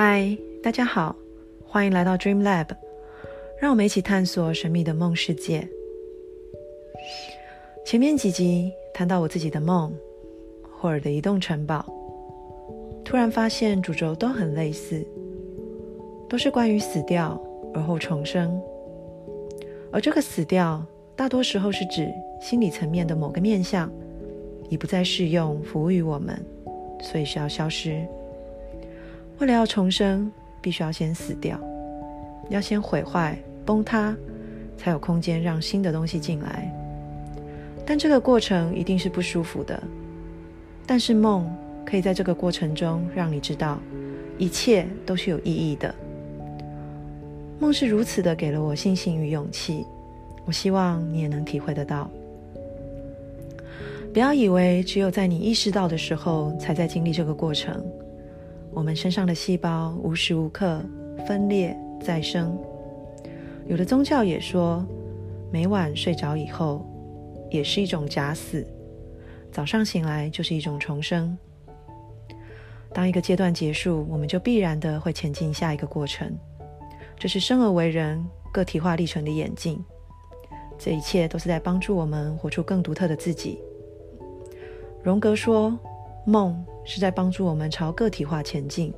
[0.00, 1.16] 嗨，大家好，
[1.66, 2.68] 欢迎来到 Dream Lab，
[3.60, 5.68] 让我们一起探索神秘的梦世界。
[7.84, 9.92] 前面几集谈到我自己的梦，
[10.70, 11.84] 霍尔的移动城堡，
[13.04, 15.04] 突然发现主轴都很类似，
[16.28, 17.36] 都是关于死掉
[17.74, 18.56] 而后重生，
[19.90, 20.80] 而这个死掉
[21.16, 22.08] 大多时候是指
[22.40, 23.90] 心理层面的某个面相
[24.68, 26.40] 已不再适用服务于我们，
[27.02, 28.06] 所以需要消失。
[29.38, 31.58] 为了要重生，必须要先死掉，
[32.48, 34.16] 要先毁坏、崩塌，
[34.76, 36.68] 才有空间让新的东西进来。
[37.86, 39.80] 但这个过程一定是不舒服的。
[40.86, 41.48] 但是梦
[41.86, 43.78] 可以在这个过程中让你知道，
[44.38, 45.94] 一切都是有意义的。
[47.60, 49.84] 梦是如此的给了我信心与勇气，
[50.44, 52.10] 我希望你也能体会得到。
[54.12, 57.84] 不要以为只有在你意识到的时候，才在经历这个过程。
[58.72, 60.82] 我们身上的细胞无时无刻
[61.26, 62.56] 分裂再生，
[63.66, 64.86] 有的宗教也说，
[65.50, 66.86] 每晚睡着以后
[67.50, 68.66] 也是一种假死，
[69.50, 71.36] 早上醒来就是一种重生。
[72.92, 76.32] 当一个阶段结束，我们就必然的会前进下一个过程，
[77.18, 79.82] 这是生而为人个体化历程的演进。
[80.78, 83.58] 这一切都是在帮助我们活出更独特的自己。
[85.02, 85.78] 荣格说。
[86.24, 88.94] 梦是在帮助我们朝个体化前进，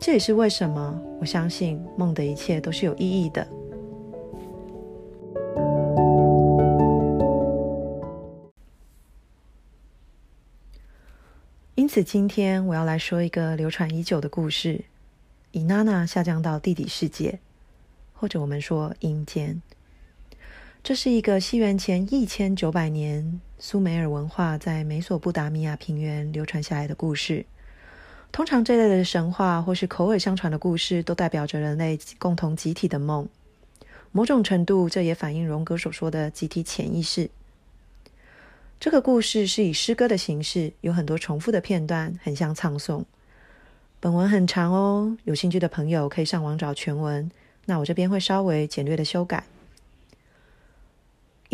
[0.00, 3.46] 这也是为什么我相信梦的一切都是有意义的。
[11.76, 14.84] 因此，今天我要来说一个流传已久的故事：
[15.52, 17.38] 以娜娜下降到地底世界，
[18.12, 19.62] 或者我们说阴间。
[20.84, 27.46] 这是一个西元前一千九百年苏美尔文化在美索不达米亚平原流传下来的故事。
[28.30, 33.26] 通常这类的神话或是口耳相传的故事，都代表着人类共同集体的梦。
[34.12, 37.30] 某种程度，这也反映荣格所说的集体潜意识。
[38.78, 43.04] 这个故事是以诗歌的形式，有很多重复的片段，很像唱诵。
[44.00, 47.30] 本文很长哦，有兴趣的朋友可以上网找全文。
[47.64, 49.44] 那我这边会稍微简略的修改。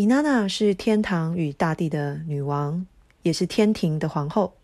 [0.01, 2.87] 伊娜娜是天堂与大地的女王，
[3.21, 4.55] 也是天庭的皇后。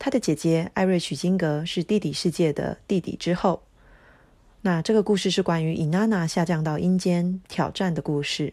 [0.00, 3.62] 她的姐姐艾瑞许金格是地底世界的地底之后。
[4.62, 8.52] 那这个故事是关于伊娜娜下降到阴间挑战的故事。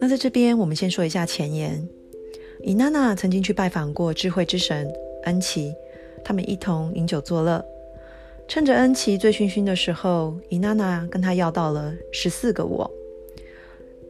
[0.00, 1.88] 那在这边，我们先说一下前言。
[2.64, 4.92] 伊娜娜曾经去拜访过智慧之神
[5.22, 5.72] 恩奇。
[6.24, 7.64] 他们一同饮酒作乐，
[8.48, 12.90] 趁着恩琪醉醺醺的时候，伊娜娜跟他要到了十四个我。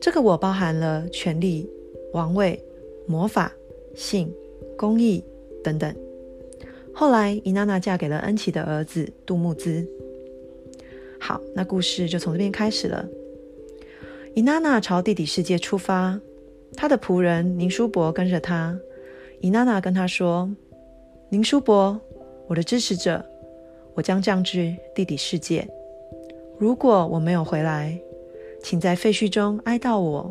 [0.01, 1.69] 这个我包含了权力、
[2.13, 2.63] 王位、
[3.07, 3.53] 魔法、
[3.95, 4.33] 性、
[4.77, 5.25] 公益
[5.63, 5.95] 等等。
[6.93, 9.87] 后来，伊娜娜嫁给了恩琪的儿子杜木兹。
[11.21, 13.09] 好，那故事就从这边开始了。
[14.35, 16.21] 伊娜娜朝地底世界出发，
[16.77, 18.79] 她的仆人宁叔伯跟着她。
[19.41, 20.51] 伊娜娜跟他说。
[21.33, 21.99] 宁叔伯，
[22.47, 23.25] 我的支持者，
[23.95, 25.67] 我将降至地底世界。
[26.59, 27.99] 如果我没有回来，
[28.63, 30.31] 请在废墟中哀悼我，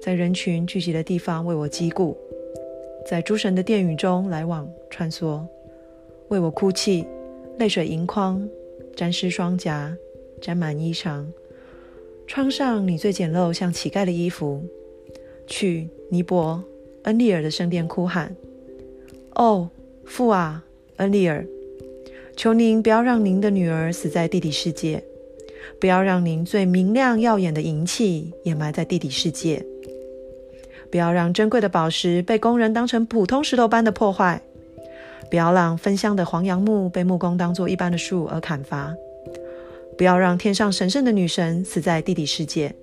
[0.00, 2.16] 在人群聚集的地方为我击鼓，
[3.04, 5.44] 在诸神的殿宇中来往穿梭，
[6.28, 7.04] 为我哭泣，
[7.58, 8.48] 泪水盈眶，
[8.94, 9.92] 沾湿双颊，
[10.40, 11.26] 沾满衣裳，
[12.28, 14.62] 穿上你最简陋像乞丐的衣服，
[15.48, 16.62] 去尼泊
[17.02, 18.36] 恩利尔的圣殿哭喊：
[19.34, 19.68] 哦！
[20.06, 20.64] 父啊，
[20.96, 21.46] 恩利尔，
[22.36, 25.02] 求您不要让您的女儿死在地底世界，
[25.80, 29.64] 不要让您最明亮耀眼的银器掩埋在地底世界，
[30.90, 34.40] 不要让珍贵的宝石被工人当成普通石头般的破坏，
[35.30, 38.94] 不要让芬香的黄杨木被木工当作一般的树而砍伐，
[39.98, 42.74] 不要让天上神圣的女神死在地底世界。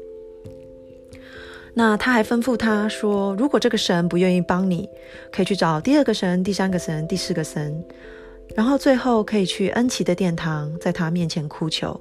[1.74, 4.90] 那他还吩咐他说：“如果这个神不愿意帮你，
[5.32, 7.82] 可以去找第二个神、第三个神、第四个神，
[8.54, 11.98] 然后最后可以去恩奇的殿堂，在他面前哭求。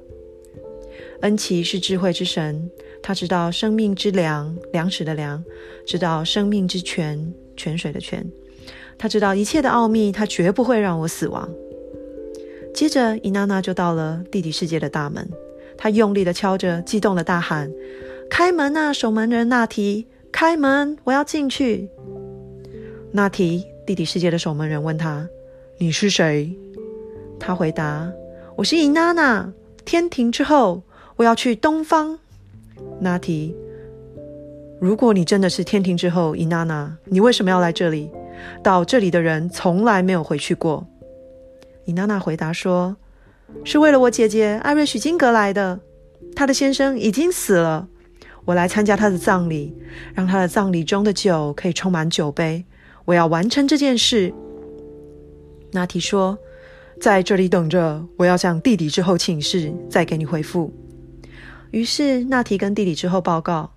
[1.20, 2.68] 恩奇是智慧之神，
[3.00, 5.42] 他知道生命之粮，粮食的粮，
[5.86, 8.26] 知道生命之泉，泉水的泉，
[8.98, 11.48] 他知道一切的奥秘，他绝不会让我死亡。
[12.74, 15.28] 接着，伊娜娜就到了地底世界的大门，
[15.76, 17.70] 她用力的敲着，激动的大喊。”
[18.30, 20.06] 开门啊，守门人纳提！
[20.32, 21.90] 开门，我要进去。
[23.10, 25.28] 纳提，地底世界的守门人问他
[25.78, 26.56] ：“你是谁？”
[27.40, 28.10] 他回答
[28.56, 29.52] ：“我是伊娜娜，
[29.84, 30.82] 天庭之后，
[31.16, 32.18] 我要去东方。”
[33.00, 33.54] 纳提，
[34.80, 38.08] 如果你真的是天庭之后伊娜娜，你为什么要来这里？
[38.62, 40.86] 到这里的人从来没有回去过。”
[41.84, 42.96] 伊娜娜回答说
[43.64, 45.80] ：“是为了我姐姐艾瑞许金格来的，
[46.36, 47.88] 她的先生已经死了。
[48.44, 49.76] 我来参加他的葬礼，
[50.14, 52.64] 让他的葬礼中的酒可以充满酒杯。
[53.04, 54.32] 我要完成这件事。”
[55.72, 56.38] 娜提说
[57.00, 60.72] ：“在这里等着，我要向弟弟之后请示，再给你回复。”
[61.70, 63.70] 于是娜提跟弟弟之后报告：“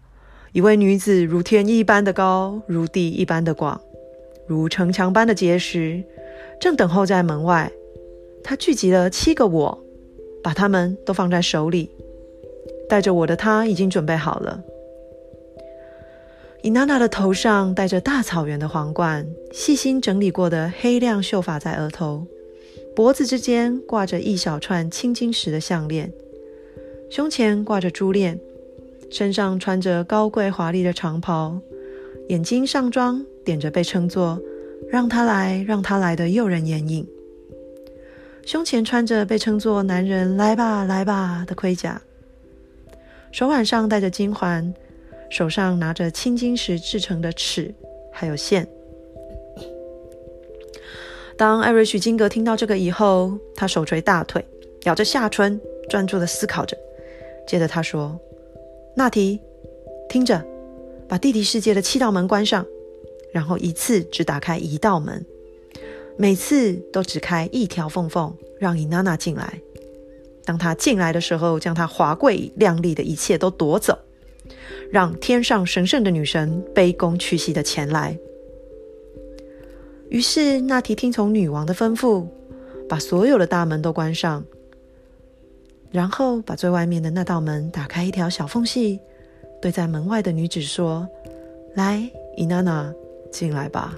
[0.54, 3.80] 一位女子如天一般的高，如地一般的广，
[4.48, 6.04] 如城墙般的结实，
[6.60, 7.72] 正等候在门外。
[8.44, 9.84] 她聚集了七个我，
[10.44, 11.92] 把他们都放在手里。
[12.90, 14.62] 带着我的她已经准备好了。
[16.62, 22.26] 伊娜娜的头上戴着大草原的皇冠，细心整理过的黑亮秀发在额头，
[22.96, 26.10] 脖子之间挂着一小串青金石的项链。
[27.10, 28.40] 胸前挂着珠链，
[29.12, 31.60] 身上穿着高贵华丽的长袍，
[32.30, 34.40] 眼睛上妆点着被称作
[34.90, 37.06] “让他来，让他来”的诱人眼影。
[38.46, 42.02] 胸前穿着被称作“男人来吧，来吧”的盔甲，
[43.34, 44.72] 手腕上戴着金环，
[45.32, 47.74] 手上拿着青金石制成的尺，
[48.12, 48.68] 还有线。
[51.36, 54.46] 当艾瑞许金格听到这个以后，他手捶大腿，
[54.84, 55.60] 咬着下唇，
[55.90, 56.78] 专注的思考着。
[57.48, 58.20] 接着他说
[58.96, 59.42] ：“纳提，
[60.08, 60.46] 听着，
[61.08, 62.64] 把地底世界的七道门关上，
[63.34, 65.26] 然后一次只打开一道门，
[66.18, 69.60] 每次都只开一条缝缝，让伊娜娜进来。
[70.46, 73.98] 当他进来的时候，将她华贵亮丽的一切都夺走，
[74.92, 78.18] 让天上神圣的女神卑躬屈膝的前来。”
[80.10, 82.26] 于是纳提听从女王的吩咐，
[82.88, 84.44] 把所有的大门都关上。
[85.92, 89.00] 然后把最外面的那道门打开一条小缝隙，
[89.62, 91.08] 对在门外的女子说
[91.76, 92.92] ：“来，伊娜娜，
[93.32, 93.96] 进来吧。”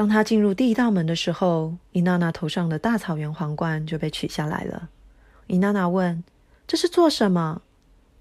[0.00, 4.88] 当他进入第一道门的时候，伊娜娜头上的大草原皇冠就被取下来了。
[5.46, 6.24] 伊娜娜问
[6.66, 7.60] ：“这是做什么？”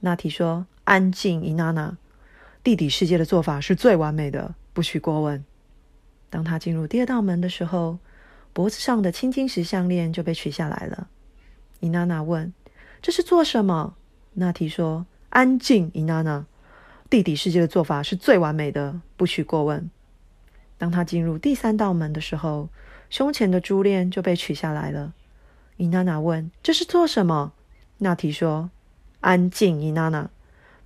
[0.02, 1.98] 娜提说：“安静，伊娜娜。
[2.62, 5.42] 地底世界的做法是最完美的。”不许过问。
[6.30, 8.00] 当他进入第二道门的时候，
[8.52, 11.08] 脖子上的青金石项链就被取下来了。
[11.80, 12.52] 伊娜娜问
[13.02, 13.96] ：“这是做什么？”
[14.36, 16.46] 娜提说：“安静，伊娜娜。
[17.10, 19.90] 地底世界的做法是最完美的，不许过问。”
[20.80, 22.70] 当他进入第三道门的时候，
[23.12, 25.14] 胸前的珠链就被取下来了。
[25.78, 27.54] 伊娜娜问：“这是做什么？”
[28.00, 28.72] 娜提说
[29.22, 30.32] ：“安静，伊娜娜。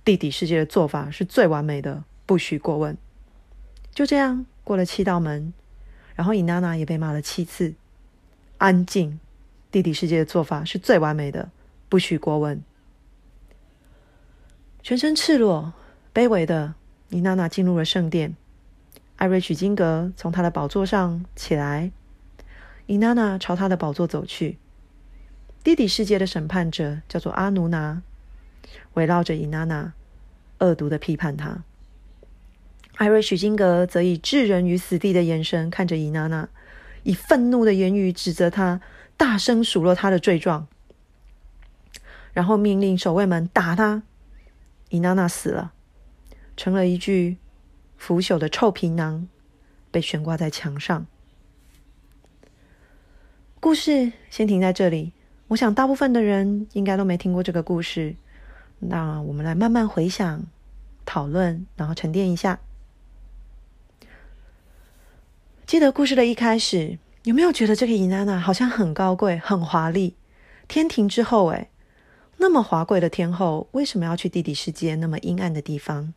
[0.04, 2.98] 地底世界的做法是最完美的，不许过问。”
[3.94, 5.52] 就这样过了七道门，
[6.14, 7.74] 然后伊娜娜也被骂了七次。
[8.58, 9.20] 安静，
[9.70, 11.50] 地底世界的做法是最完美的，
[11.88, 12.60] 不许过问。
[14.82, 15.72] 全身赤裸、
[16.12, 16.74] 卑微的
[17.10, 18.36] 伊娜娜进入了圣殿。
[19.16, 21.92] 艾瑞许金格从他的宝座上起来，
[22.86, 24.58] 伊娜娜朝他的宝座走去。
[25.62, 28.02] 地底世界的审判者叫做阿努拿，
[28.94, 29.94] 围绕着伊娜娜，
[30.58, 31.62] 恶毒的批判他。
[32.96, 36.48] 艾瑞许金格则以置人于死地的眼神看着伊娜娜，
[37.02, 38.80] 以愤怒的言语指责她，
[39.16, 40.66] 大声数落她的罪状，
[42.32, 44.02] 然后命令守卫们打她。
[44.90, 45.72] 伊娜娜死了，
[46.56, 47.38] 成了一具
[47.96, 49.28] 腐朽的臭皮囊，
[49.90, 51.06] 被悬挂在墙上。
[53.60, 55.12] 故事先停在这里。
[55.48, 58.16] 我想大部分的人应该都没听过这个故事，
[58.78, 60.44] 那我们来慢慢回想、
[61.04, 62.60] 讨论，然后沉淀一下。
[65.66, 70.14] 记得故事的一开始，有没有觉得这个伊娜娜好像很高贵、很华丽？
[70.66, 71.70] 天庭之后，哎，
[72.38, 76.12] 那么华贵的天后，为什么要去地底世界那么阴暗的地方？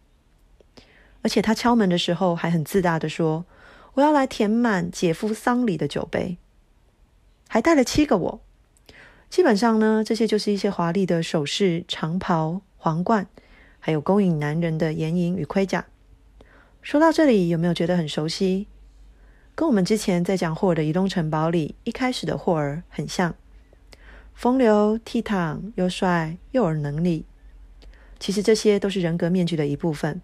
[1.21, 3.45] 而且他敲门的时候还很自大的说
[3.95, 6.37] ：“我要来填满姐夫丧礼的酒杯。”
[7.49, 8.41] 还带了七个我。
[9.29, 13.27] 基本上呢，这些就是一些华丽的首饰、长袍、皇冠，
[13.79, 15.85] 还有勾引男人的眼影与盔甲。
[16.81, 18.67] 说到这里，有没有觉得很熟悉？
[19.53, 23.35] 跟我们之前在讲霍尔的移动城堡里一开始的霍尔很像，
[24.33, 27.25] 风流倜傥又帅又有能力。
[28.19, 30.21] 其实这些都是人格面具的一部分。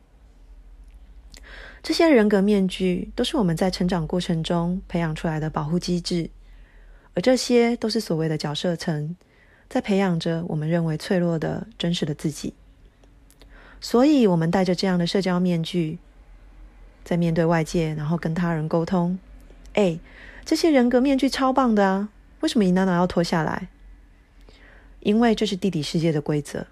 [1.84, 6.30] 这些人格面具都是我们在成长过程中培养出来的保护机制，
[7.14, 9.16] 而这些都是所谓的角色层，
[9.70, 12.56] 在培养着我们认为脆弱的真实的自己。
[13.80, 16.00] 所以，我们戴着这样的社交面具。
[17.06, 19.20] 在面对外界，然后跟他人沟通，
[19.74, 20.00] 哎，
[20.46, 22.08] 这些人格面具超棒的啊！
[22.40, 23.68] 为什么伊娜娜要脱下来？
[25.02, 26.66] 因为这是地底世界的规则。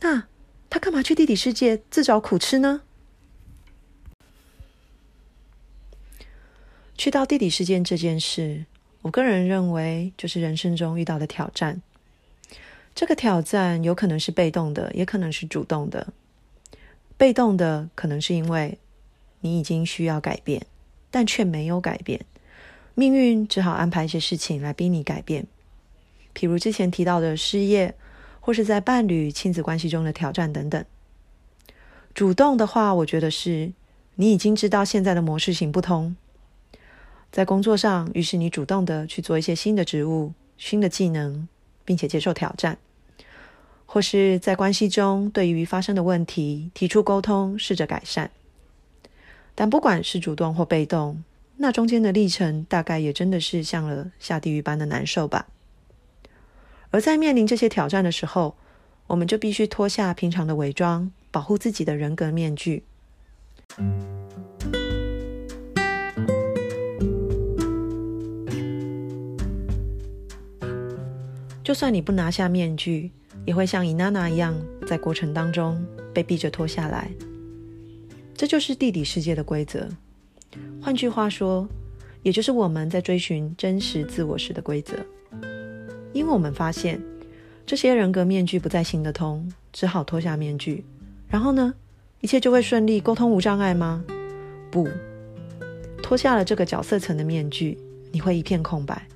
[0.00, 0.24] 那
[0.70, 2.80] 他干嘛去地底世界自找苦吃呢？
[6.98, 8.66] 去到地底世界这件事，
[9.02, 11.80] 我个人认为就是人生中遇到的挑战。
[12.92, 16.08] 这个挑战有可能是被动的，也可能是主动的。
[17.16, 18.76] 被动的可能是因为
[19.42, 20.66] 你已经需要改变，
[21.08, 22.20] 但却没有改变，
[22.96, 25.46] 命运只好安排一些事情来逼你改变。
[26.34, 27.94] 譬如之前提到的失业，
[28.40, 30.84] 或是在伴侣、亲子关系中的挑战等等。
[32.12, 33.72] 主动的话，我觉得是
[34.16, 36.16] 你已经知道现在的模式行不通，
[37.30, 41.46] 在工作上，于是你主动的去做一些新的职务、新的技能，
[41.84, 42.78] 并且接受挑战。
[43.84, 48.30] 或是在关系中，对于发生的问题提出沟通，试着改善。
[49.54, 51.22] 但不管是主动或被动，
[51.56, 55.48] 那中间的历程大概也真的是像了下地狱般的难受吧。
[56.90, 58.56] 而在面临这些挑战的时候，
[59.06, 62.84] 我们就必须脱下平常的伪装，保护自己的人格面具。
[71.68, 73.10] 就算你不拿下面具。
[73.44, 77.10] 也会像伊娜娜一样，在过程当中被逼着脱下来。
[78.34, 79.86] 这就是地底世界的规则。
[80.80, 81.68] 换句话说，
[82.22, 84.96] 也就是我们在追寻真实自我时的规则。
[86.14, 86.98] 因为我们发现
[87.66, 90.82] 这些人格面具不再行得通，只好脱下面具。
[91.28, 91.74] 然后呢，
[92.22, 94.02] 一切就会顺利，沟通无障碍吗？
[94.70, 94.88] 不，
[96.02, 97.78] 脱下了这个角色层的面具，
[98.10, 99.06] 你会一片空白。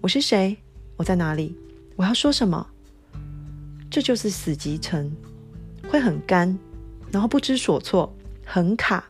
[0.00, 0.56] 我是谁？
[0.96, 1.56] 我在哪里？
[1.96, 2.66] 我要说什么？
[3.90, 5.10] 这就是死集成，
[5.88, 6.58] 会很干，
[7.10, 8.12] 然后不知所措，
[8.44, 9.04] 很卡。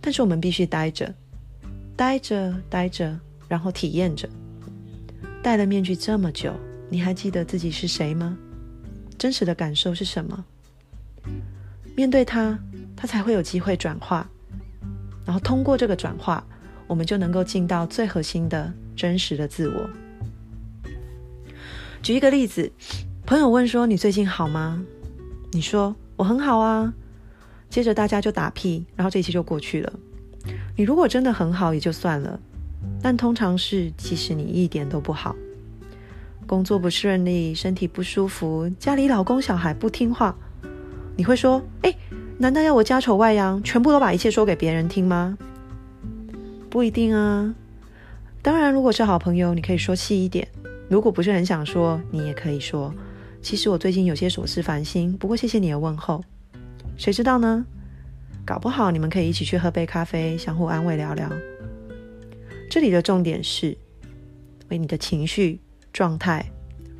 [0.00, 1.14] 但是我们必须待着，
[1.96, 4.28] 待着，待着，然后体验着。
[5.42, 6.52] 戴了面具这么久，
[6.88, 8.36] 你还记得自己是谁吗？
[9.16, 10.44] 真实的感受是什么？
[11.94, 12.58] 面对它，
[12.96, 14.28] 它才会有机会转化。
[15.24, 16.44] 然后通过这个转化，
[16.88, 19.90] 我们就能够进到最核心的真实的自我。
[22.02, 22.70] 举一个例子。
[23.26, 24.82] 朋友问说：“你最近好吗？”
[25.52, 26.92] 你说：“我很好啊。”
[27.70, 29.92] 接着大家就打屁，然后这一切就过去了。
[30.76, 32.40] 你如果真的很好也就算了，
[33.00, 35.36] 但通常是其实你一点都不好，
[36.46, 40.34] 工作不顺利，身体不舒服，家里老公小孩不听话，
[41.16, 41.94] 你会说：“哎，
[42.38, 45.38] 难道要我家丑外扬，全部都把一切说给别人听吗？”
[46.68, 47.54] 不一定啊。
[48.42, 50.44] 当然，如果是好朋友，你可以说细一点；
[50.90, 52.92] 如果不是很想说，你也可以说。
[53.40, 56.20] 其实我最近有些琐事烦心，不过谢谢你的问候。
[56.96, 57.64] 谁知道呢？
[58.44, 61.30] 搞不好你们可以一起去喝杯咖啡，相互安慰聊聊。
[62.68, 63.78] 这里的重点是
[64.68, 65.60] 为你的情绪
[65.92, 66.44] 状态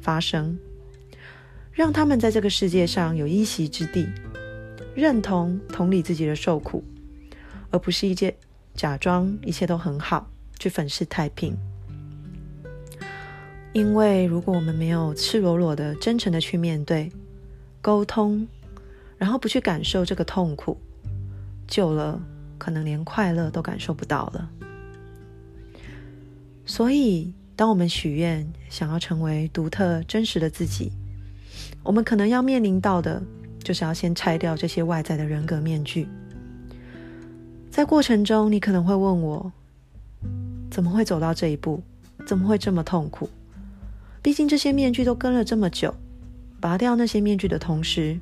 [0.00, 0.56] 发声，
[1.72, 4.06] 让他们在这个世界上有一席之地，
[4.94, 6.84] 认同同理自己的受苦，
[7.70, 8.32] 而不是一件
[8.72, 10.30] 假装一切都很好
[10.60, 11.56] 去粉饰太平。
[13.72, 17.10] 因为如果我们没有赤裸裸的、真诚的去面对、
[17.80, 18.46] 沟通，
[19.16, 20.76] 然后不去感受这个痛苦，
[21.68, 22.20] 久了
[22.58, 24.50] 可能连快乐都感受不到了。
[26.66, 30.90] 所以，当我们许愿想要成为独特、真实的自己，
[31.84, 33.22] 我们可能要面临到的，
[33.62, 36.08] 就是要先拆掉这些外在的人格面具。
[37.70, 39.52] 在过程中，你可能会问我：
[40.70, 41.80] 怎么会走到这一步？
[42.26, 43.30] 怎么会这么痛苦？
[44.22, 45.94] 毕竟这些面具都跟了这么久，
[46.60, 48.18] 拔掉那些面具的同时，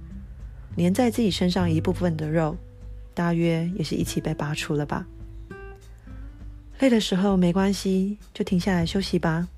[0.76, 2.56] 连在自己身上一部分的肉，
[3.14, 5.06] 大约也是一起被拔出了吧。
[6.78, 9.48] 累的时候没关系，就停下来休息吧。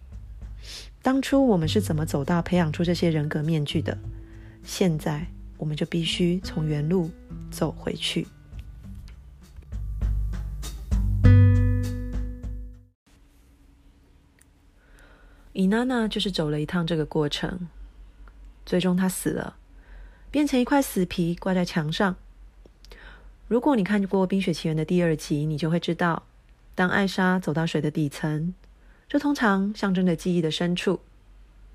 [1.02, 3.96] 当初我们是怎么走到培养出这些人格面具的？
[4.64, 5.26] 现在
[5.58, 7.10] 我们就必须从原路
[7.50, 8.26] 走回去。
[15.52, 17.68] 伊娜娜就是走了一趟这个过程，
[18.64, 19.56] 最终她死了，
[20.30, 22.14] 变成一块死皮挂在墙上。
[23.48, 26.22] 如果你看过《冰雪奇缘》的第二集，你就会知道，
[26.76, 28.54] 当艾莎走到水的底层，
[29.08, 31.00] 这通常象征着记忆的深处，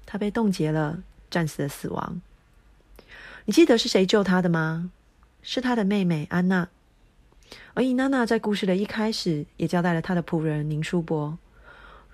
[0.05, 2.21] 她被冻结了，战死的死亡。
[3.43, 4.89] 你记得是谁救她的吗？
[5.43, 6.69] 是她的妹妹安娜。
[7.73, 11.37] 而伊娜娜在故事的一开始也交代了她的仆人宁叔伯。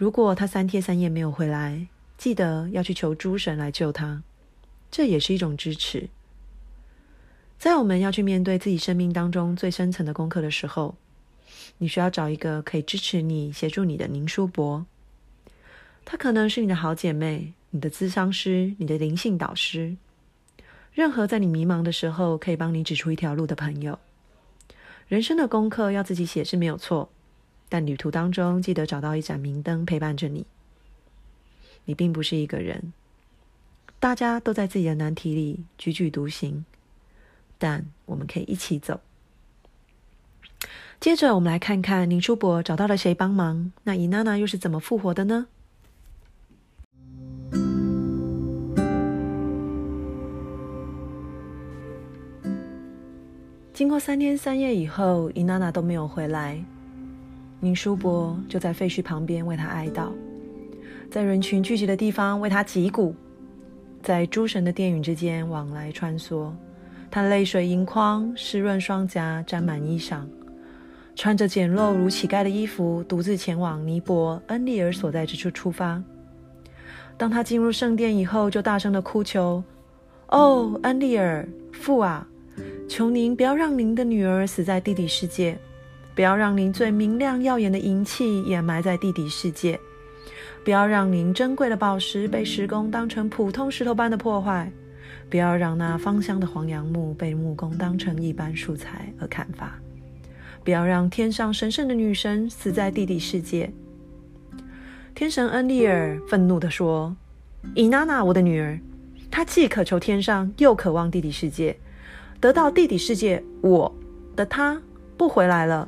[0.01, 1.85] 如果他三天三夜没有回来，
[2.17, 4.23] 记得要去求诸神来救他，
[4.89, 6.09] 这也是一种支持。
[7.59, 10.95] 在我们要去面对自己生命当中最深层的功课的时候，
[11.77, 14.83] 你需要找一个可以支持你、协助你的宁叔伯。
[16.03, 19.95] 她可能是你的好姐妹、你的咨商师、你的灵性导师，
[20.95, 23.99] 任何在你迷茫的时候可以帮你指出一条路的朋友。
[25.07, 27.07] 人生的功课要自己写是没有错，
[27.71, 30.45] 但旅途当中记得找到一盏明灯陪伴着你。
[31.85, 32.91] 你并不是一个人，
[33.97, 36.65] 大家都在自己的难题里踽踽独行，
[37.57, 38.99] 但我们可以一起走。
[40.99, 45.47] 接着，我们来看看林叔伯找到了谁帮忙，那伊娜娜又是怎么复活的呢？
[53.73, 56.61] 经过三天三夜以后，伊娜娜都没有回来。
[57.63, 60.09] 宁叔伯就在废墟旁边为他哀悼，
[61.11, 63.15] 在人群聚集的地方为他击鼓，
[64.01, 66.51] 在诸神的殿宇之间往来穿梭。
[67.11, 70.21] 他泪水盈眶，湿润双颊，沾满衣裳，
[71.15, 76.01] 穿着简陋如乞丐的衣服，独自前往尼泊恩利尔所在之处出发。
[77.15, 79.63] 当他进入圣殿以后，就大声的哭求
[80.29, 82.27] ：“哦，恩利尔父啊！”
[82.89, 85.57] 求您不要让您的女儿死在地底世界，
[86.13, 89.79] 不要让您最明亮耀眼的银器掩埋在地底世界，
[90.63, 94.71] 不要让您珍贵的宝石被石工当成普通石头般的破坏，
[95.29, 99.79] 不要让那芳香的黄杨木被木工当成一般素材而砍伐，
[100.63, 103.71] 不要让天上神圣的女神死在地底世界。
[105.15, 107.15] 天神恩利尔愤怒地说
[107.73, 108.79] ：“伊娜娜，我的女儿，
[109.29, 111.77] 她既渴求天上，又渴望地底世界。”
[112.41, 113.93] 得到地底世界，我
[114.35, 114.81] 的她
[115.15, 115.87] 不回来了。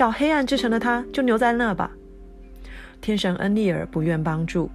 [0.00, 1.90] 到黑暗之城的他，就留在那吧。
[3.02, 4.70] 天神恩利尔不愿帮助，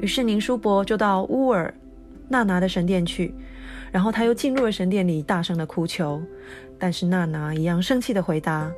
[0.00, 1.74] 于是宁叔伯就到乌尔
[2.30, 3.34] 娜娜的神殿去，
[3.90, 6.22] 然后他又进入了神殿里，大声的哭求。
[6.78, 8.72] 但是娜娜一样生气的回答：“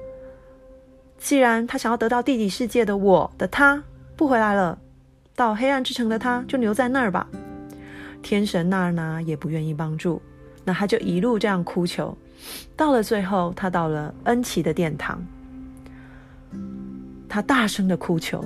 [1.19, 3.81] 既然他想要得到地底世界的我的他
[4.17, 4.77] 不回来了，
[5.37, 7.29] 到黑暗之城的他就留在那儿吧。”
[8.23, 10.21] 天神娜娜也不愿意帮助。
[10.65, 12.19] 那他就一路这样哭求，
[12.77, 15.25] 到了最后，他到了恩奇的殿堂，
[17.29, 18.45] 他大声的哭求。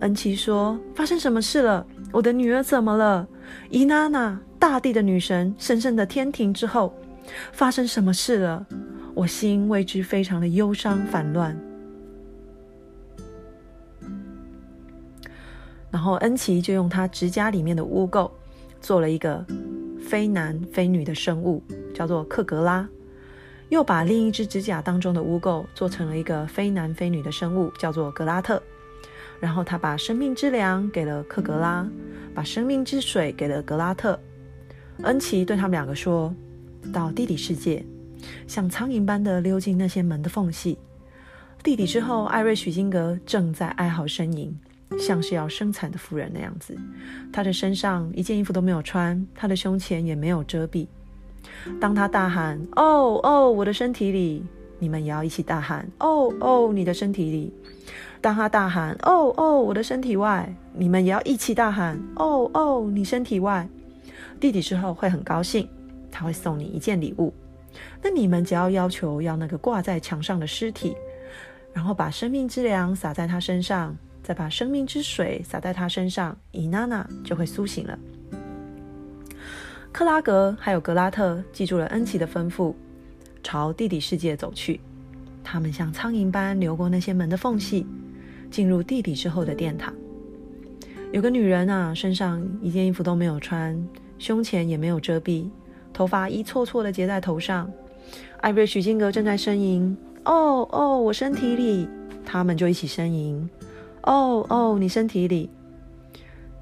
[0.00, 1.86] 恩奇说：“发生什么事了？
[2.10, 3.28] 我的女儿怎么了？
[3.68, 6.94] 伊娜娜，大地的女神，神圣的天庭之后，
[7.52, 8.66] 发生什么事了？
[9.14, 11.54] 我心为之非常的忧伤烦乱。”
[15.90, 18.30] 然后恩奇就用他指甲里面的污垢
[18.80, 19.44] 做了一个。
[20.10, 21.62] 非男非女的生物
[21.94, 22.88] 叫做克格拉，
[23.68, 28.60] 又把另一只指甲当中的污垢做成了一个非男非女的生物，叫做格拉特。
[29.38, 31.88] 然后他把生命之粮给了克格拉，
[32.34, 34.18] 把生命之水给了格拉特。
[35.02, 36.34] 恩奇对他们两个说
[36.92, 37.86] ：“到地底世界，
[38.48, 40.76] 像苍蝇般的溜进那些门的缝隙。
[41.62, 44.58] 地底之后，艾瑞许金格正在哀嚎呻吟。”
[44.98, 46.76] 像是要生产的妇人那样子，
[47.32, 50.86] 她的身上一件衣服都没有穿，她的胸前也没有遮蔽。
[51.80, 54.44] 当她大喊“哦哦，我的身体里”，
[54.78, 57.52] 你们也要一起大喊“哦哦，你的身体里”。
[58.20, 63.68] 当她大喊“哦哦，我的身体外”，你们也要一起大喊“哦哦，你身体外”。
[64.38, 65.68] 弟弟之后会很高兴，
[66.10, 67.32] 他会送你一件礼物。
[68.02, 70.94] 那你们只要要求要那个挂在墙上的尸体，
[71.72, 73.96] 然后把生命之粮撒在他身上。
[74.30, 77.98] 再把生命之水洒在他身上，伊娜娜就会苏醒了。
[79.90, 82.72] 克拉格还有格拉特记住了恩奇的吩咐，
[83.42, 84.80] 朝地底世界走去。
[85.42, 87.84] 他们像苍蝇般流过那些门的缝隙，
[88.52, 89.92] 进入地底之后的殿堂。
[91.10, 93.76] 有个女人啊，身上一件衣服都没有穿，
[94.16, 95.50] 胸前也没有遮蔽，
[95.92, 97.68] 头发一撮撮的结在头上。
[98.42, 101.88] 艾瑞许金格正在呻吟：“哦哦，我身体里。”
[102.24, 103.50] 他们就一起呻吟。
[104.02, 105.50] 哦哦，你身体里。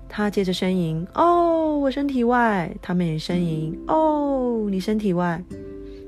[0.09, 1.07] 他接着呻吟。
[1.15, 2.75] 哦，我身体外。
[2.81, 3.79] 他们也呻吟。
[3.87, 5.43] 哦，你身体外。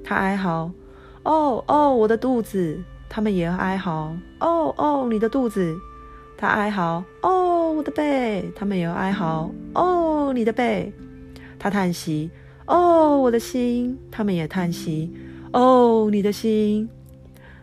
[0.02, 0.70] 他哀嚎。
[1.22, 2.82] 哦哦，我的肚子。
[3.08, 4.16] 他们也哀嚎。
[4.40, 5.76] 哦哦，你的肚子。
[6.36, 7.04] 他哀嚎。
[7.22, 8.50] 哦，我的背。
[8.56, 9.50] 他们也哀嚎。
[9.74, 10.92] 哦，你的背。
[11.58, 12.30] 他叹息。
[12.66, 13.98] 哦，我的心。
[14.10, 15.12] 他们也叹息。
[15.52, 16.88] 哦，你的心。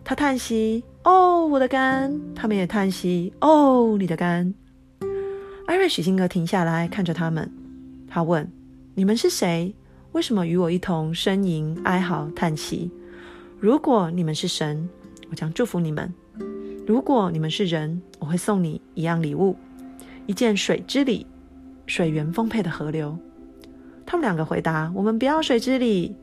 [0.03, 0.83] 他叹息。
[1.07, 2.13] 哦，我的肝！
[2.35, 3.31] 他们也叹息。
[3.39, 4.53] 哦，你的肝！
[5.65, 7.49] 艾瑞许金格停下来看着他们，
[8.09, 8.45] 他问
[8.93, 9.73] ：“你们是谁？
[10.11, 12.91] 为什么与我一同呻吟、哀嚎、叹息？
[13.57, 14.85] 如果你们是神，
[15.29, 16.09] 我将祝福你们；
[16.85, 19.55] 如果你们是人，我会送你一样礼物——
[20.27, 21.25] 一件水之礼，
[21.85, 23.17] 水源丰沛的河流。”
[24.05, 26.13] 他们两个回答：“我们不要水之礼。”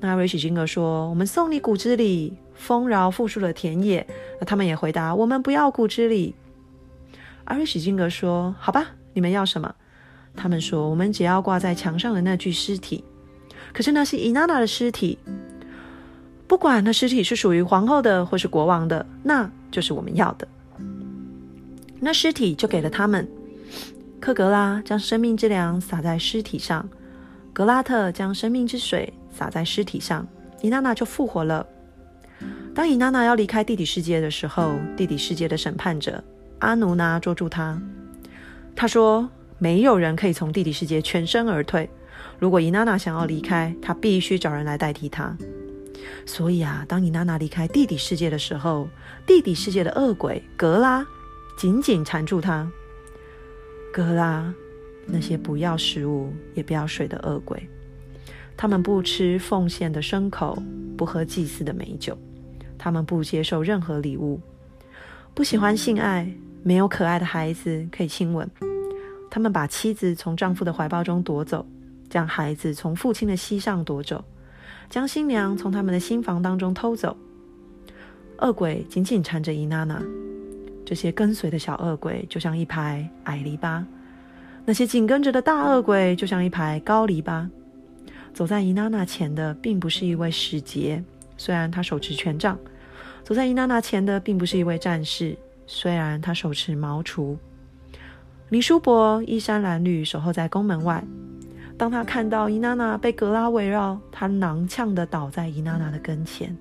[0.00, 4.06] 那瑞许金格说：“我们送你谷之礼。”丰饶富庶的田野，
[4.38, 6.34] 那他们也回答：“我们不要谷之礼。”
[7.44, 9.74] 阿瑞史金格说：“好吧，你们要什么？”
[10.36, 13.02] 他们说：“我们只要挂在墙上的那具尸体。”
[13.74, 15.18] 可是那是伊娜娜的尸体，
[16.46, 20.46] 不管那尸体是属于皇后的或是国王的，那就是我们要的。
[21.98, 23.28] 那尸体就给了他们。
[24.20, 26.88] 克格拉将生命之粮洒在尸体上，
[27.52, 30.26] 格拉特将生命之水洒在尸体上，
[30.62, 31.66] 伊娜娜就复活了。
[32.74, 36.22] 当伊娜娜要离开地底世界的时候，地底世界的审判者
[36.60, 37.80] 阿努纳捉住她。
[38.76, 41.88] 他说：“没有人可以从地底世界全身而退。
[42.38, 45.36] 如果伊娜娜想要离开，她必须找人来代替她。
[46.26, 48.88] 所以啊，当伊娜娜离开地底世界的时候，
[49.26, 51.06] 地底世界的恶鬼格拉
[51.56, 52.68] 紧紧缠住她。”
[53.94, 54.52] 格拉，
[55.06, 57.68] 那些不要食物也不要水的恶鬼，
[58.56, 60.56] 他们不吃奉献的牲口，
[60.96, 62.16] 不喝祭祀的美酒，
[62.78, 64.40] 他们不接受任何礼物，
[65.34, 66.30] 不喜欢性爱，
[66.62, 68.48] 没有可爱的孩子可以亲吻。
[69.30, 71.66] 他们把妻子从丈夫的怀抱中夺走，
[72.08, 74.24] 将孩子从父亲的膝上夺走，
[74.88, 77.16] 将新娘从他们的新房当中偷走。
[78.38, 80.00] 恶鬼紧紧缠着伊娜娜。
[80.86, 83.82] 这些跟随的小恶鬼就像一排矮篱笆，
[84.64, 87.48] 那些紧跟着的大恶鬼就像一排高篱笆。
[88.34, 91.02] 走在伊娜娜前的并不是一位使节，
[91.36, 92.56] 虽然他手持权杖；
[93.22, 97.36] 走在伊娜娜前的并不是一位战士，虽然他手持矛锄。
[98.48, 101.02] 林叔伯衣衫褴褛，守候在宫门外。
[101.78, 106.56] 当他看到伊娜娜被格拉围绕，他踉跄的倒在伊娜娜的跟前。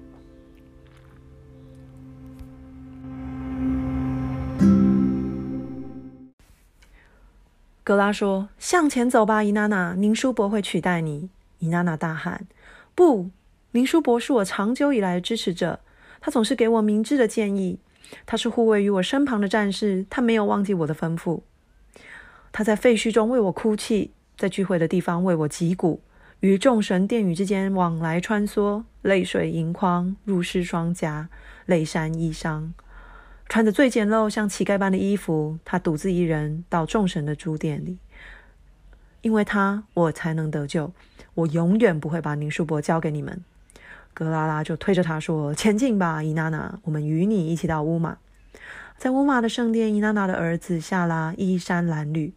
[7.84, 11.30] 格拉说：“向前走吧，伊娜娜，宁叔伯会取代你。”
[11.64, 12.46] 伊娜娜大喊
[12.94, 13.30] ：“不！
[13.72, 15.80] 林叔伯是我长久以来的支持者，
[16.20, 17.80] 他总是给我明智的建议。
[18.26, 21.40] 他是护卫于我身旁的战士，他没有忘记我的吩咐。
[22.52, 26.02] 他在废墟中为我哭泣，在聚会的地方为我击鼓，
[26.42, 31.30] 与众神殿宇之间往来穿梭，泪水盈眶，入湿双颊，
[31.66, 32.72] 泪潸衣裳。”
[33.48, 38.00] 穿着最简陋、像乞丐般的衣服，他独自一人到众神的主殿里。
[39.22, 40.92] 因为他，我才能得救。
[41.36, 43.44] 我永远不会把宁叔伯交给你们。
[44.14, 48.18] 格拉拉就推着他说：“前进吧，伊娜娜，我们与你一起到乌马。”
[48.98, 52.34] 在乌马的圣殿，伊娜娜的儿子夏拉衣衫褴褛。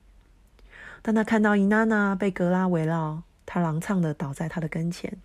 [1.02, 5.18] 当他看到伊娜娜被格拉围绕，他踉跄的倒在他的跟前。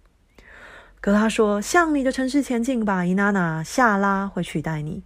[0.99, 5.03] 格拉说：“向你的城市前进吧，伊娜娜，夏拉会取代你。”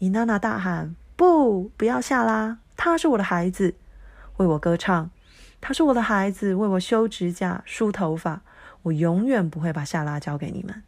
[0.00, 2.58] 伊娜娜大喊：“不，不要下拉！
[2.76, 3.74] 他是我的孩子，
[4.36, 5.10] 为我歌唱。
[5.60, 8.42] 他是我的孩子，为我修指甲、梳头发。
[8.82, 10.82] 我永远不会把夏拉交给你们。”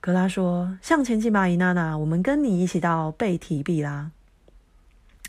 [0.00, 4.10] 格拉说：“向前进吧，伊娜娜，我们跟你一起到贝提毕拉。”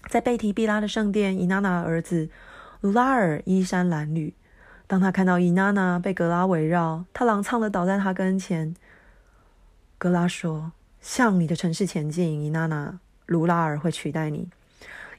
[0.07, 2.29] 在贝提毕拉的圣殿，伊娜娜儿子
[2.81, 4.33] 卢拉尔衣衫褴褛。
[4.87, 8.75] 当他看到伊娜娜被格拉围绕，他踉跄的倒在他跟前。
[9.97, 10.71] 格拉说。
[11.01, 12.99] 向你的城市前进，伊娜娜。
[13.25, 14.49] 卢拉尔会取代你。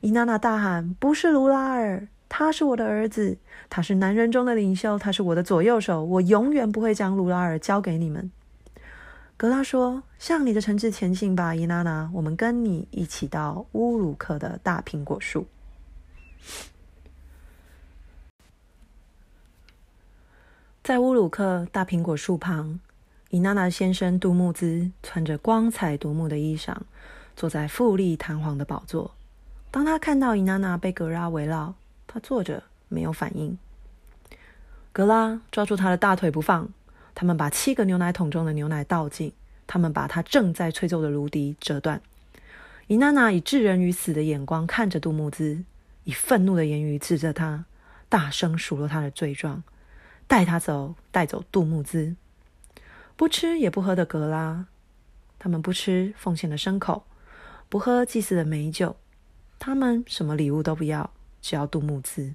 [0.02, 3.36] 伊娜娜大喊：“不是卢拉尔，他是我的儿子，
[3.68, 6.02] 他是男人中的领袖，他是我的左右手。
[6.04, 8.30] 我永远不会将卢拉尔交给你们。”
[9.36, 12.10] 格拉说：“向你的城市前进吧，伊娜娜。
[12.14, 15.46] 我们跟你一起到乌鲁克的大苹果树。”
[20.84, 22.80] 在乌鲁克大苹果树旁。
[23.30, 26.76] 伊娜娜先生杜木兹穿着光彩夺目的衣裳，
[27.36, 29.12] 坐在富丽堂皇的宝座。
[29.70, 31.74] 当他看到伊娜娜被格拉围绕，
[32.12, 33.56] 他坐着没有反应。
[34.92, 36.68] 格拉抓住他的大腿不放，
[37.14, 39.32] 他们把七个牛奶桶中的牛奶倒进，
[39.68, 42.02] 他们把他正在吹奏的芦笛折断。
[42.88, 45.62] 伊娜娜以置人于死的眼光看着杜木兹，
[46.02, 47.66] 以愤怒的言语指责他，
[48.08, 49.62] 大声数落他的罪状，
[50.26, 52.16] 带他走，带走杜木兹。
[53.14, 54.66] 不吃也不喝的格拉，
[55.38, 57.04] 他们不吃奉献的牲口，
[57.68, 58.96] 不喝祭祀的美酒，
[59.60, 61.08] 他们什么礼物都不要，
[61.40, 62.32] 只要杜木兹。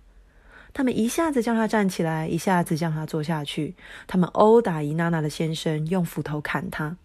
[0.74, 3.76] 他们一下子叫他站起来，一下子叫他坐下去。
[4.08, 6.98] 他们殴打伊娜娜的先生，用斧头砍他。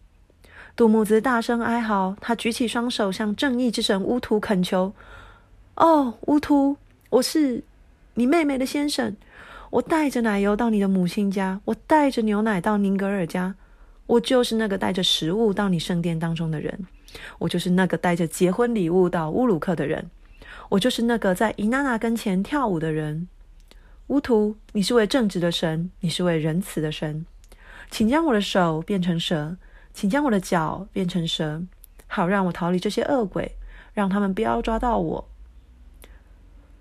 [0.74, 4.92] 杜木兹大声哀嚎，他举起双手向正义之神乌图恳求
[5.76, 6.76] ：“哦，乌图，
[7.10, 7.62] 我是
[8.14, 9.16] 你妹妹的先生，
[9.70, 13.54] 我带着奶油到你的母亲家，我带着牛奶到宁格尔家。”
[14.10, 16.84] 我就是那个带着食物到你圣殿当中的人，
[17.38, 20.10] 我就是那个带着结婚礼物到乌鲁克的人，
[20.70, 23.26] 我就是那个在伊娜娜跟前跳舞的人。
[24.06, 27.26] 乌图，你是位正直的神，你是位仁慈的神，
[27.90, 29.56] 请将我的手变成蛇，
[29.92, 31.62] 请将我的脚变成蛇，
[32.06, 33.56] 好让我逃离这些恶鬼，
[33.92, 35.28] 让他们不要抓到我。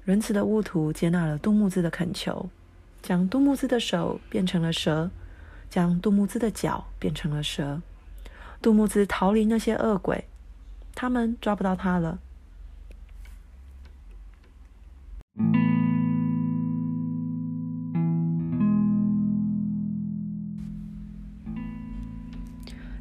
[0.04, 2.47] 仁慈的巫徒接纳了杜木兹的恳求，
[3.02, 5.10] 将杜木兹的手变成了蛇，
[5.67, 7.82] 将杜木兹的脚变成了蛇。
[8.62, 10.25] 杜木兹逃离那些恶鬼，
[10.93, 12.19] 他们抓不到他了。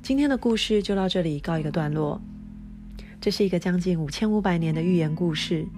[0.08, 2.18] 今天的故事就到这里告一个段落。
[3.20, 5.68] 这是一个将近五千五百年的寓言故事，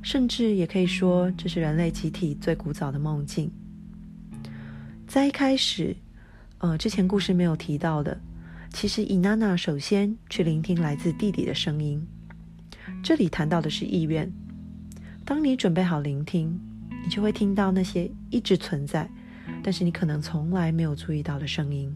[0.00, 3.52] 甚至也可以说这是人类集体最古早的梦境。
[5.06, 5.94] 在一开始，
[6.56, 8.18] 呃，之前故事没有提到的，
[8.72, 12.02] 其实伊娜娜首先去聆听来自弟弟的声音。
[13.02, 14.32] 这里谈到的是意愿。
[15.26, 16.58] 当你准备好聆听，
[17.04, 19.10] 你就会听到那些一直存在，
[19.62, 21.94] 但是你可能从来没有注意到的声音。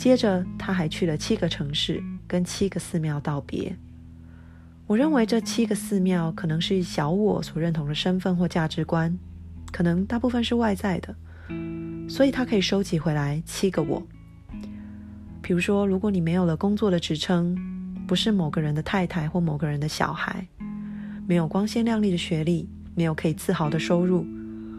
[0.00, 3.76] 接着，他还去了七个城市，跟七个寺庙道别。
[4.86, 9.14] 我认为这七个寺庙可能是小我所认同的身份或价值观，
[9.70, 11.14] 可能大部分是外在的，
[12.08, 14.02] 所以他可以收集回来七个我。
[15.42, 17.54] 比如说，如果你没有了工作的职称，
[18.06, 20.48] 不是某个人的太太或某个人的小孩，
[21.26, 24.24] 没有光鲜亮丽的学历，没有可以自豪的收入，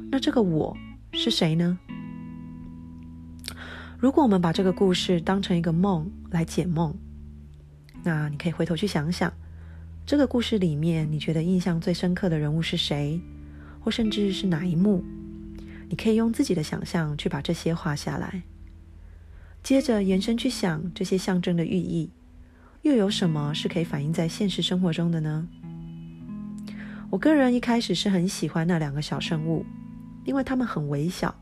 [0.09, 0.75] 那这个我
[1.13, 1.77] 是谁呢？
[4.01, 6.91] 如果我们把这个故事当成一个梦来解梦，
[8.01, 9.31] 那你可以回头去想想，
[10.07, 13.21] 这个故事里面你觉得印象最深刻的人物是谁，
[13.79, 15.03] 或甚至是哪一幕？
[15.87, 18.41] 你可以用自己的想象去把这些画下来，
[19.61, 22.09] 接着延伸去想这些象征的寓意，
[22.81, 25.47] 又有什么是可以反映在现实生活中的呢？
[27.11, 29.63] 我个人一开始是很喜欢那两个小生物，
[30.25, 31.35] 因为它们很微小。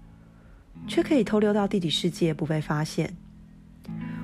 [0.87, 3.15] 却可以偷溜到地底世界不被发现。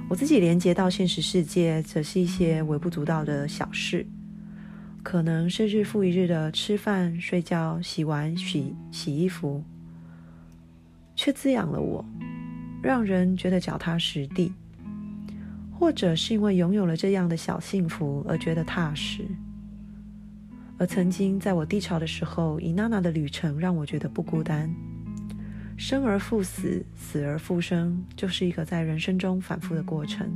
[0.08, 4.06] 我自己连接到现实世界，则是一些微不足道的小事，
[5.02, 9.64] 可能是日复一日的吃饭、睡觉、洗碗、洗洗衣服，
[11.16, 12.06] 却滋养了我，
[12.84, 14.54] 让人觉得脚踏实地。
[15.78, 19.26] 或者是因为拥有了这样的小幸福而觉得踏实。
[20.78, 24.74] 而曾经在我低潮的时候，以娜娜的旅程让我觉得不孤单。
[25.78, 30.28] 生而复死，死而复生，就是一个在人生中反复的过程。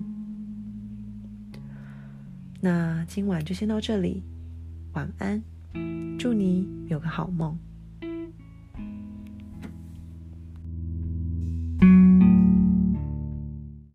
[2.61, 4.21] 那今晚就先到这里，
[4.93, 5.41] 晚安，
[6.19, 7.57] 祝你有个好梦。